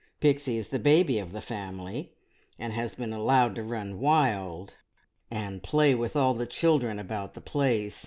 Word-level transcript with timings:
"Pixie 0.19 0.57
is 0.57 0.69
the 0.69 0.79
baby 0.79 1.19
of 1.19 1.31
the 1.31 1.41
family, 1.41 2.11
and 2.57 2.73
has 2.73 2.95
been 2.95 3.13
allowed 3.13 3.53
to 3.53 3.61
run 3.61 3.99
wild, 3.99 4.73
and 5.29 5.61
play 5.61 5.93
with 5.93 6.15
all 6.15 6.33
the 6.33 6.47
children 6.47 6.97
about 6.97 7.35
the 7.35 7.39
place. 7.39 7.99